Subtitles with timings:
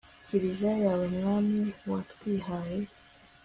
[0.25, 2.79] kiliziya yawe mwami watwihaye